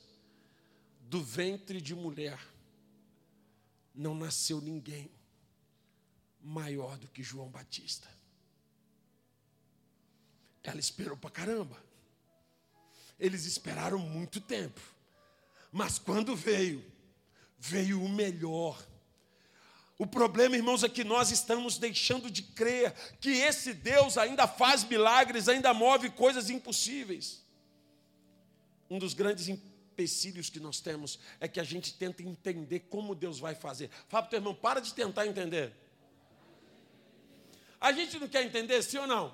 [1.01, 2.39] Do ventre de mulher
[3.93, 5.11] não nasceu ninguém
[6.43, 8.07] maior do que João Batista.
[10.63, 11.77] Ela esperou para caramba.
[13.19, 14.81] Eles esperaram muito tempo.
[15.71, 16.83] Mas quando veio,
[17.57, 18.83] veio o melhor.
[19.97, 24.83] O problema, irmãos, é que nós estamos deixando de crer que esse Deus ainda faz
[24.83, 27.45] milagres, ainda move coisas impossíveis.
[28.89, 33.39] Um dos grandes empecilhos que nós temos é que a gente tenta entender como Deus
[33.39, 33.89] vai fazer.
[34.09, 35.71] Fala para o teu irmão, para de tentar entender.
[37.81, 39.33] A gente não quer entender, sim ou não?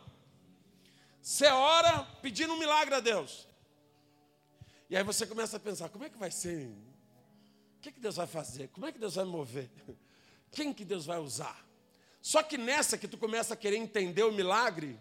[1.21, 3.45] Você ora pedindo um milagre a Deus.
[4.89, 6.67] E aí você começa a pensar, como é que vai ser?
[7.77, 8.69] O que, que Deus vai fazer?
[8.69, 9.69] Como é que Deus vai mover?
[10.49, 11.67] Quem que Deus vai usar?
[12.21, 14.97] Só que nessa que tu começa a querer entender o milagre,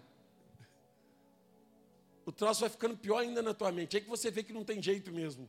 [2.24, 3.96] o troço vai ficando pior ainda na tua mente.
[3.96, 5.48] É que você vê que não tem jeito mesmo.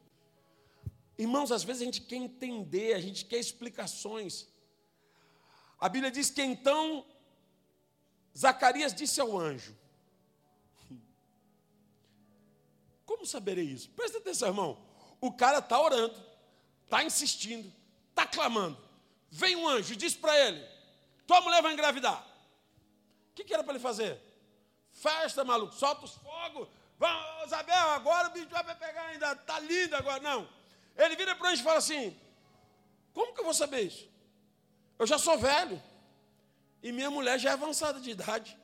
[1.17, 4.47] Irmãos, às vezes a gente quer entender, a gente quer explicações.
[5.79, 7.03] A Bíblia diz que então
[8.37, 9.75] Zacarias disse ao anjo:
[13.05, 13.89] Como saberei isso?
[13.89, 14.77] Presta atenção, irmão.
[15.19, 16.15] O cara está orando,
[16.83, 17.73] está insistindo,
[18.09, 18.77] está clamando.
[19.31, 20.63] Vem um anjo e diz para ele:
[21.25, 22.23] Tua mulher vai engravidar.
[23.31, 24.21] O que, que era para ele fazer?
[24.91, 26.67] Festa, maluco, solta os fogos.
[26.99, 29.31] Vamos, Isabel, agora o bicho vai pegar ainda.
[29.31, 30.19] Está lindo agora.
[30.21, 30.47] Não.
[30.95, 32.15] Ele vira para o anjo e fala assim:
[33.13, 34.07] Como que eu vou saber isso?
[34.99, 35.81] Eu já sou velho.
[36.81, 38.57] E minha mulher já é avançada de idade.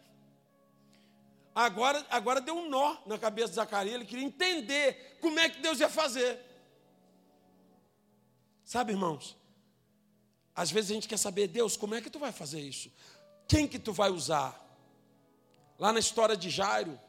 [1.55, 5.61] Agora, agora deu um nó na cabeça de Zacarias, ele queria entender como é que
[5.61, 6.39] Deus ia fazer.
[8.63, 9.37] Sabe, irmãos?
[10.55, 12.91] Às vezes a gente quer saber, Deus, como é que tu vai fazer isso?
[13.47, 14.59] Quem que tu vai usar?
[15.77, 16.99] Lá na história de Jairo,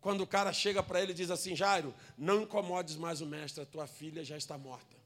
[0.00, 3.62] quando o cara chega para ele e diz assim: Jairo, não incomodes mais o mestre,
[3.62, 5.03] a tua filha já está morta.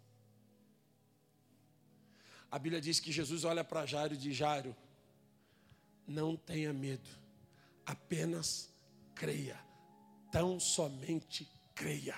[2.51, 4.75] A Bíblia diz que Jesus olha para Jairo e diz: Jairo,
[6.07, 7.09] não tenha medo
[7.89, 8.69] apenas
[9.15, 9.59] creia,
[10.31, 12.15] tão somente creia.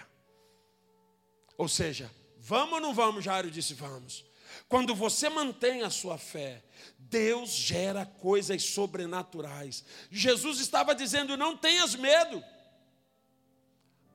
[1.57, 3.25] Ou seja, vamos ou não vamos?
[3.25, 4.25] Jairo disse: vamos.
[4.69, 6.65] Quando você mantém a sua fé,
[6.99, 9.85] Deus gera coisas sobrenaturais.
[10.11, 12.43] Jesus estava dizendo: não tenhas medo,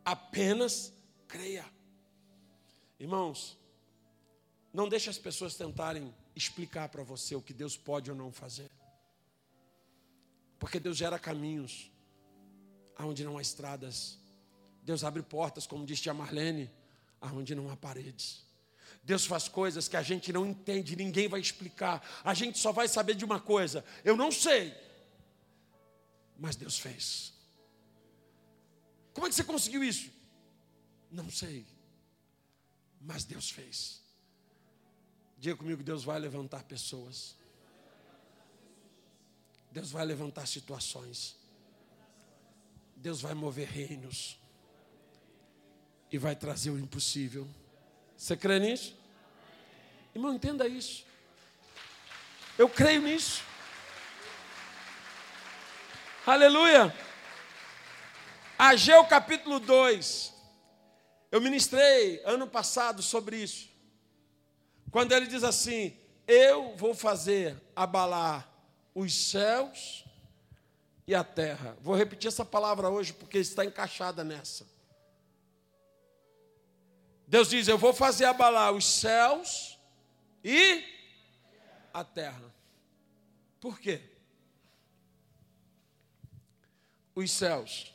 [0.03, 0.91] apenas
[1.27, 1.65] creia.
[2.99, 3.57] Irmãos,
[4.75, 8.69] não deixe as pessoas tentarem explicar para você o que Deus pode ou não fazer.
[10.59, 11.89] Porque Deus gera caminhos
[12.97, 14.17] aonde não há estradas.
[14.83, 16.69] Deus abre portas, como disse a Marlene,
[17.21, 18.43] aonde não há paredes.
[19.01, 22.05] Deus faz coisas que a gente não entende, ninguém vai explicar.
[22.21, 24.75] A gente só vai saber de uma coisa: eu não sei,
[26.37, 27.33] mas Deus fez.
[29.13, 30.11] Como é que você conseguiu isso?
[31.09, 31.65] Não sei,
[32.99, 34.04] mas Deus fez.
[35.45, 37.35] Diga comigo: Deus vai levantar pessoas.
[39.69, 41.35] Deus vai levantar situações.
[42.95, 44.39] Deus vai mover reinos.
[46.11, 47.47] E vai trazer o impossível.
[48.17, 48.95] Você crê nisso?
[50.15, 51.05] Irmão, entenda isso.
[52.57, 53.43] Eu creio nisso.
[56.25, 56.91] Aleluia.
[58.57, 60.33] Ageu capítulo 2.
[61.31, 63.74] Eu ministrei ano passado sobre isso.
[64.95, 65.93] Quando ele diz assim:
[66.25, 68.49] Eu vou fazer abalar
[68.93, 70.05] os céus
[71.05, 71.77] e a terra.
[71.81, 74.65] Vou repetir essa palavra hoje porque está encaixada nessa.
[77.27, 79.77] Deus diz: Eu vou fazer abalar os céus
[80.41, 80.81] e
[81.93, 82.55] a terra.
[83.59, 84.01] Por quê?
[87.13, 87.93] Os céus,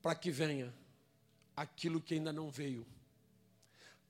[0.00, 0.72] para que venha
[1.56, 2.86] aquilo que ainda não veio,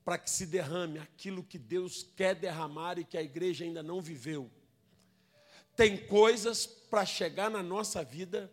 [0.08, 4.00] para que se derrame aquilo que Deus quer derramar e que a igreja ainda não
[4.00, 4.50] viveu
[5.78, 8.50] tem coisas para chegar na nossa vida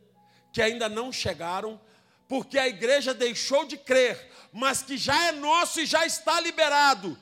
[0.54, 1.82] que ainda não chegaram,
[2.28, 7.20] porque a igreja deixou de crer, mas que já é nosso e já está liberado.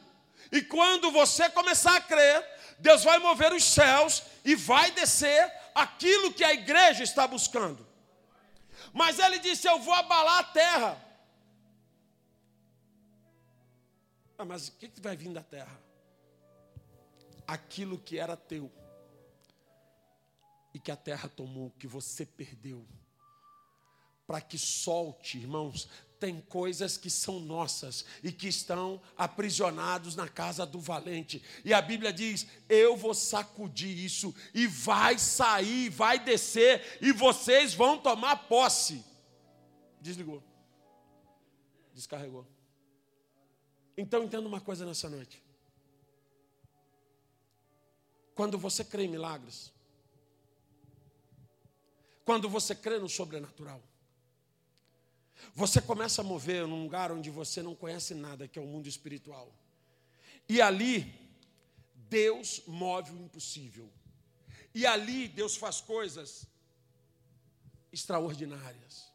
[0.51, 2.45] E quando você começar a crer,
[2.79, 7.87] Deus vai mover os céus e vai descer aquilo que a igreja está buscando.
[8.91, 11.12] Mas ele disse: Eu vou abalar a terra.
[14.43, 15.81] Ah, mas o que, que vai vir da terra?
[17.47, 18.69] Aquilo que era teu
[20.73, 22.85] e que a terra tomou, que você perdeu.
[24.27, 25.87] Para que solte, irmãos,
[26.19, 31.41] tem coisas que são nossas e que estão aprisionados na casa do valente.
[31.63, 37.73] E a Bíblia diz: Eu vou sacudir isso e vai sair, vai descer e vocês
[37.73, 39.05] vão tomar posse.
[40.01, 40.43] Desligou.
[41.93, 42.45] Descarregou.
[43.97, 45.41] Então entenda uma coisa nessa noite.
[48.35, 49.71] Quando você crê em milagres,
[52.25, 53.81] quando você crê no sobrenatural.
[55.53, 58.87] Você começa a mover num lugar onde você não conhece nada, que é o mundo
[58.87, 59.53] espiritual.
[60.47, 61.13] E ali,
[62.09, 63.91] Deus move o impossível.
[64.73, 66.47] E ali, Deus faz coisas
[67.91, 69.11] extraordinárias.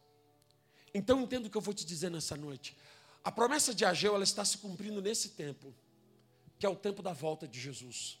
[0.93, 2.77] Então, entendo o que eu vou te dizer nessa noite.
[3.23, 5.73] A promessa de Ageu, ela está se cumprindo nesse tempo,
[6.57, 8.19] que é o tempo da volta de Jesus.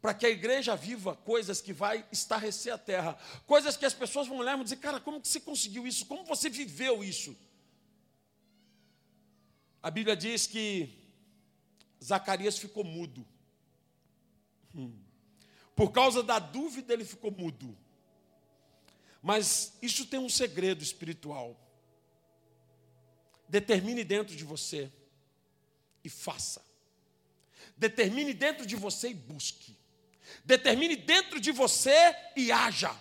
[0.00, 4.26] para que a igreja viva coisas que vai estarrecer a terra, coisas que as pessoas
[4.26, 6.06] vão olhar e vão dizer, cara, como que você conseguiu isso?
[6.06, 7.36] Como você viveu isso?
[9.82, 10.98] A Bíblia diz que
[12.02, 13.26] Zacarias ficou mudo.
[14.74, 14.98] Hum.
[15.74, 17.76] Por causa da dúvida, ele ficou mudo.
[19.22, 21.58] Mas isso tem um segredo espiritual.
[23.50, 24.90] Determine dentro de você
[26.04, 26.64] e faça.
[27.76, 29.76] Determine dentro de você e busque.
[30.44, 32.96] Determine dentro de você e haja.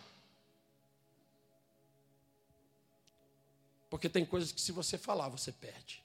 [3.92, 6.04] Porque tem coisas que se você falar, você perde.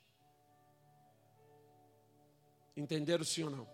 [2.77, 3.69] Entenderam sim ou não?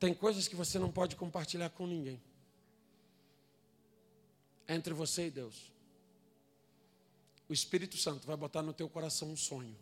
[0.00, 2.20] Tem coisas que você não pode compartilhar com ninguém.
[4.66, 5.73] É entre você e Deus.
[7.48, 9.76] O Espírito Santo vai botar no teu coração um sonho,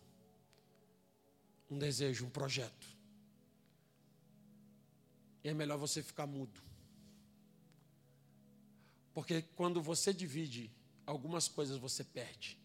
[1.70, 2.86] um desejo, um projeto.
[5.44, 6.60] E é melhor você ficar mudo.
[9.14, 10.70] Porque quando você divide
[11.06, 12.58] algumas coisas, você perde.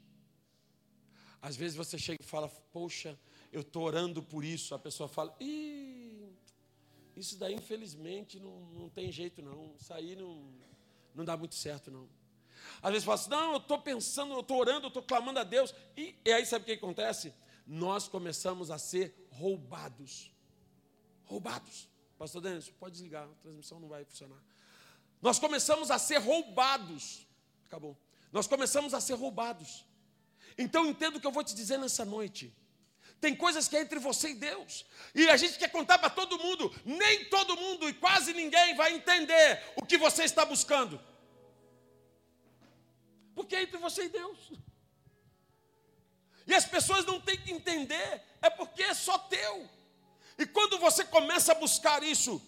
[1.41, 3.18] Às vezes você chega e fala, poxa,
[3.52, 4.74] eu estou orando por isso.
[4.74, 5.36] A pessoa fala,
[7.16, 9.76] isso daí infelizmente não, não tem jeito não.
[9.80, 10.52] Isso aí não,
[11.14, 12.08] não dá muito certo não.
[12.82, 15.43] Às vezes fala assim, não, eu estou pensando, eu estou orando, eu estou clamando a
[15.43, 15.73] Deus.
[15.95, 17.34] E, e aí sabe o que acontece?
[17.65, 20.32] Nós começamos a ser roubados.
[21.25, 21.89] Roubados.
[22.17, 24.41] Pastor Denis, pode desligar, a transmissão não vai funcionar.
[25.21, 27.28] Nós começamos a ser roubados.
[27.65, 27.97] Acabou.
[28.32, 29.86] Nós começamos a ser roubados.
[30.57, 32.55] Então entenda o que eu vou te dizer nessa noite.
[33.19, 34.86] Tem coisas que é entre você e Deus.
[35.13, 36.73] E a gente quer contar para todo mundo.
[36.86, 40.99] Nem todo mundo e quase ninguém vai entender o que você está buscando.
[43.38, 44.52] Porque é entre você e Deus.
[46.48, 49.70] E as pessoas não têm que entender, é porque é só teu.
[50.40, 52.42] E quando você começa a buscar isso,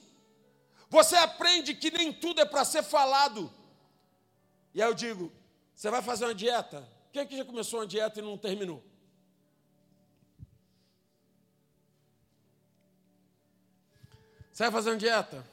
[0.89, 3.53] você aprende que nem tudo é para ser falado.
[4.73, 5.31] E aí eu digo:
[5.75, 6.91] você vai fazer uma dieta?
[7.13, 8.83] Quem aqui já começou uma dieta e não terminou?
[14.51, 15.45] Você vai fazer uma dieta?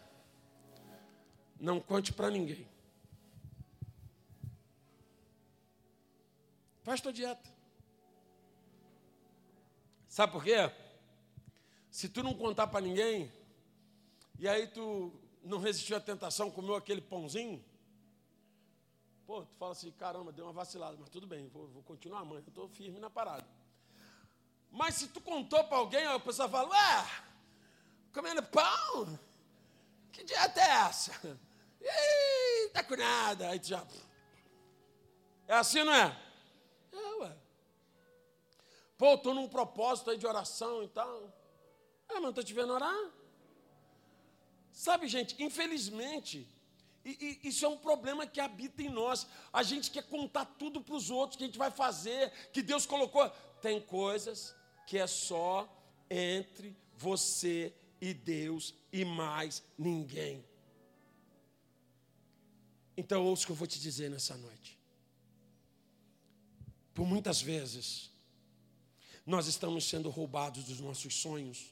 [1.61, 2.67] Não conte para ninguém.
[6.87, 7.51] Faz tua dieta.
[10.07, 10.71] Sabe por quê?
[11.91, 13.33] Se tu não contar para ninguém,
[14.39, 15.13] e aí tu
[15.43, 17.65] não resistiu à tentação, comeu aquele pãozinho,
[19.27, 22.37] Pô, tu fala assim, caramba, deu uma vacilada, mas tudo bem, vou, vou continuar mãe,
[22.37, 23.45] eu estou firme na parada.
[24.71, 27.11] Mas se tu contou para alguém, a pessoa fala, ué,
[28.13, 29.19] comendo pão?
[30.13, 31.13] Que dieta é essa?
[31.83, 33.49] Ih, tá com nada.
[33.49, 33.85] Aí tu já.
[35.49, 36.26] É assim, não é?
[36.97, 37.37] É, ué.
[38.97, 41.33] Pô, estou num propósito aí de oração e tal.
[42.09, 43.11] Ah, mas não estou te vendo orar.
[44.73, 46.49] Sabe, gente, infelizmente,
[47.05, 49.27] e, e, isso é um problema que habita em nós.
[49.53, 52.85] A gente quer contar tudo para os outros que a gente vai fazer, que Deus
[52.85, 53.29] colocou.
[53.61, 54.55] Tem coisas
[54.87, 55.69] que é só
[56.11, 60.45] entre você e Deus e mais ninguém.
[62.97, 64.76] Então ouça o que eu vou te dizer nessa noite.
[66.97, 68.11] Por muitas vezes,
[69.27, 71.71] nós estamos sendo roubados dos nossos sonhos,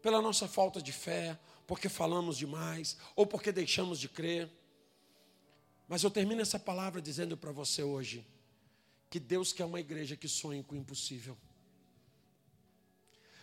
[0.00, 1.36] pela nossa falta de fé,
[1.66, 4.48] porque falamos demais, ou porque deixamos de crer.
[5.88, 8.24] Mas eu termino essa palavra dizendo para você hoje
[9.10, 11.36] que Deus quer uma igreja que sonhe com o impossível,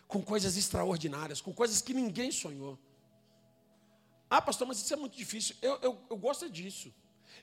[0.08, 2.80] com coisas extraordinárias, com coisas que ninguém sonhou.
[4.30, 5.54] Ah, pastor, mas isso é muito difícil.
[5.62, 6.94] Eu, eu, eu gosto disso.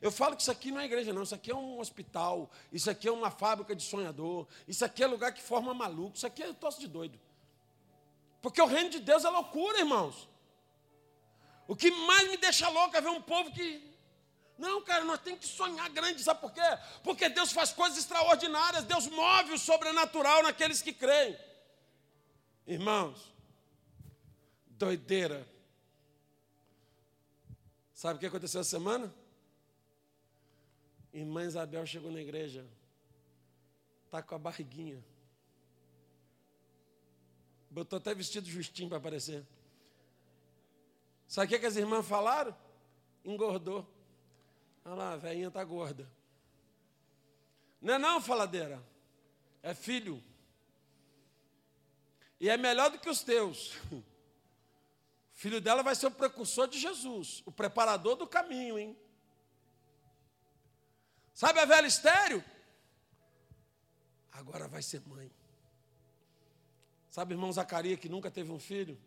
[0.00, 1.22] Eu falo que isso aqui não é igreja, não.
[1.22, 2.50] Isso aqui é um hospital.
[2.72, 4.46] Isso aqui é uma fábrica de sonhador.
[4.66, 6.16] Isso aqui é lugar que forma maluco.
[6.16, 7.18] Isso aqui é tosse de doido.
[8.40, 10.28] Porque o reino de Deus é loucura, irmãos.
[11.66, 13.96] O que mais me deixa louco é ver um povo que
[14.58, 16.62] não, cara, nós temos que sonhar grande, sabe por quê?
[17.02, 21.36] Porque Deus faz coisas extraordinárias, Deus move o sobrenatural naqueles que creem.
[22.66, 23.34] Irmãos,
[24.66, 25.46] doideira.
[27.92, 29.12] Sabe o que aconteceu essa semana?
[31.16, 32.66] Irmã Isabel chegou na igreja,
[34.04, 35.02] está com a barriguinha.
[37.70, 39.42] Botou até vestido justinho para aparecer.
[41.26, 42.54] Sabe o que, que as irmãs falaram?
[43.24, 43.90] Engordou.
[44.84, 46.06] Olha lá, a velhinha está gorda.
[47.80, 48.82] Não é não, faladeira.
[49.62, 50.22] É filho.
[52.38, 53.74] E é melhor do que os teus.
[55.32, 58.96] O filho dela vai ser o precursor de Jesus, o preparador do caminho, hein?
[61.36, 62.42] Sabe a velha estéreo?
[64.32, 65.30] Agora vai ser mãe.
[67.10, 68.98] Sabe, irmão Zacarias, que nunca teve um filho?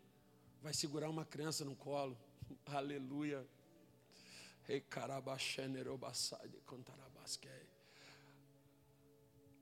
[0.61, 2.17] vai segurar uma criança no colo.
[2.67, 3.45] Aleluia.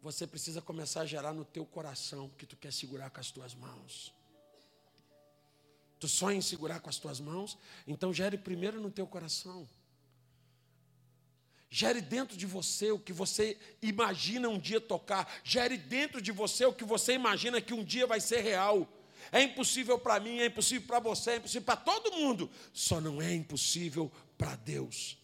[0.01, 3.55] Você precisa começar a gerar no teu coração que tu quer segurar com as tuas
[3.55, 4.13] mãos.
[5.99, 7.57] Tu sonha em segurar com as tuas mãos?
[7.88, 9.68] Então gere primeiro no teu coração.
[11.70, 15.41] Gere dentro de você o que você imagina um dia tocar.
[15.43, 18.88] Gere dentro de você o que você imagina que um dia vai ser real.
[19.32, 22.49] É impossível para mim, é impossível para você, é impossível para todo mundo.
[22.72, 25.18] Só não é impossível para Deus.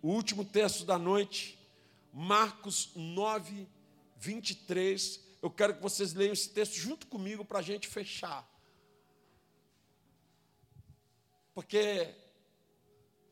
[0.00, 1.56] O último texto da noite,
[2.12, 3.68] Marcos 9,
[4.16, 5.20] 23.
[5.40, 8.48] Eu quero que vocês leiam esse texto junto comigo para a gente fechar.
[11.54, 12.12] Porque,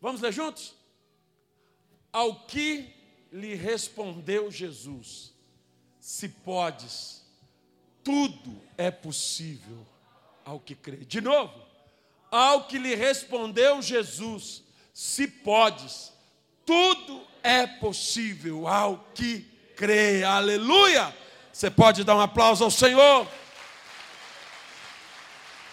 [0.01, 0.80] vamos ler juntos?
[2.13, 2.93] Ao que
[3.33, 5.33] lhe respondeu Jesus:
[6.01, 7.23] Se podes,
[8.03, 9.87] tudo é possível
[10.45, 10.97] ao que crê.
[10.99, 11.55] De novo,
[12.31, 16.13] ao que lhe respondeu Jesus: Se podes,
[16.65, 19.47] tudo é possível ao que
[19.77, 20.25] crê.
[20.25, 21.15] Aleluia!
[21.53, 23.27] Você pode dar um aplauso ao Senhor.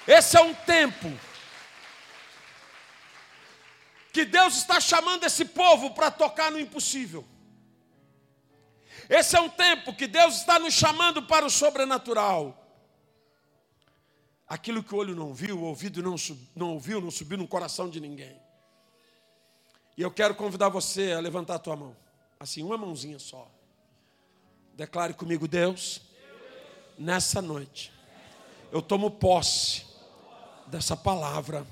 [0.08, 1.12] Esse é um tempo
[4.18, 7.24] que Deus está chamando esse povo para tocar no impossível.
[9.08, 12.68] Esse é um tempo que Deus está nos chamando para o sobrenatural.
[14.48, 16.16] Aquilo que o olho não viu, o ouvido não,
[16.56, 18.42] não ouviu, não subiu no coração de ninguém.
[19.96, 21.96] E eu quero convidar você a levantar a tua mão.
[22.40, 23.48] Assim, uma mãozinha só.
[24.74, 26.02] Declare comigo, Deus,
[26.98, 27.94] nessa noite,
[28.72, 29.86] eu tomo posse
[30.66, 31.68] dessa palavra.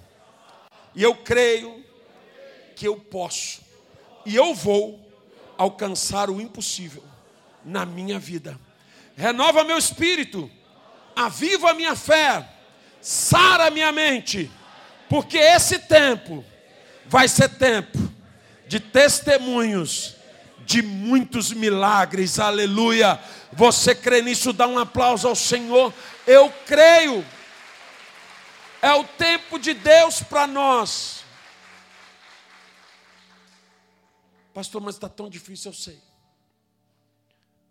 [0.93, 1.84] E eu creio
[2.76, 3.61] que eu posso
[4.26, 4.99] e eu vou
[5.57, 7.03] alcançar o impossível
[7.63, 8.59] na minha vida.
[9.15, 10.49] Renova meu espírito,
[11.15, 12.47] aviva minha fé,
[13.01, 14.51] sara minha mente,
[15.09, 16.43] porque esse tempo
[17.05, 17.97] vai ser tempo
[18.67, 20.15] de testemunhos
[20.65, 22.39] de muitos milagres.
[22.39, 23.19] Aleluia.
[23.53, 24.51] Você crê nisso?
[24.51, 25.93] Dá um aplauso ao Senhor.
[26.26, 27.26] Eu creio.
[28.82, 31.24] É o tempo de Deus para nós.
[34.55, 36.01] Pastor, mas está tão difícil, eu sei.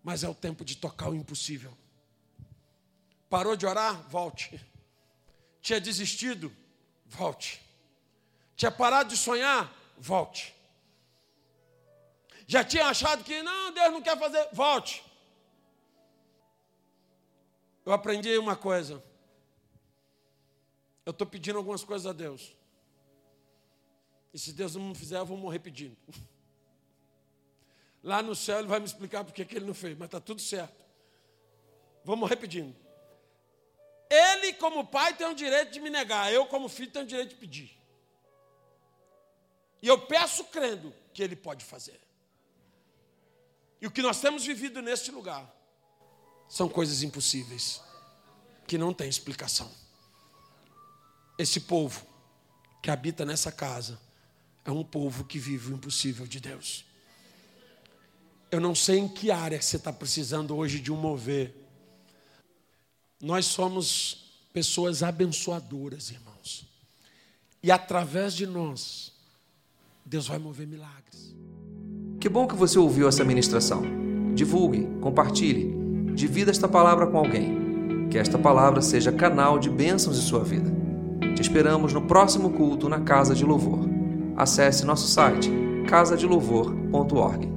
[0.03, 1.74] Mas é o tempo de tocar o impossível.
[3.30, 4.07] Parou de orar?
[4.11, 4.62] Volte.
[5.62, 6.55] Tinha desistido?
[7.07, 7.62] Volte.
[8.55, 9.74] Tinha parado de sonhar?
[9.97, 10.55] Volte.
[12.47, 14.47] Já tinha achado que não, Deus não quer fazer?
[14.53, 15.03] Volte.
[17.87, 19.03] Eu aprendi uma coisa.
[21.07, 22.55] Eu estou pedindo algumas coisas a Deus.
[24.35, 25.97] E se Deus não fizer, eu vou morrer pedindo.
[28.05, 30.41] Lá no céu ele vai me explicar porque que ele não fez, mas está tudo
[30.41, 30.85] certo.
[32.05, 32.77] Vamos repetindo.
[34.11, 36.31] Ele, como pai, tem o direito de me negar.
[36.31, 37.81] Eu, como filho, tenho o direito de pedir.
[39.81, 41.99] E eu peço crendo que ele pode fazer.
[43.81, 45.51] E o que nós temos vivido neste lugar
[46.47, 47.81] são coisas impossíveis,
[48.67, 49.71] que não tem explicação.
[51.39, 52.07] Esse povo
[52.83, 53.99] que habita nessa casa
[54.63, 56.85] é um povo que vive o impossível de Deus.
[58.55, 61.53] Eu não sei em que área você está precisando hoje de um mover.
[63.21, 66.65] Nós somos pessoas abençoadoras, irmãos.
[67.61, 69.11] E através de nós,
[70.05, 71.35] Deus vai mover milagres.
[72.21, 73.83] Que bom que você ouviu essa ministração.
[74.37, 75.75] Divulgue, compartilhe,
[76.15, 78.09] divida esta palavra com alguém.
[78.09, 80.71] Que esta palavra seja canal de bênçãos em sua vida.
[81.35, 83.81] Te esperamos no próximo culto na Casa de Louvor.
[84.37, 85.51] Acesse nosso site
[85.89, 87.54] casadelouvor.org.